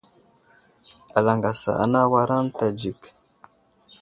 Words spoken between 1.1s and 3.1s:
Alaŋgasa anay awara ənta adzik.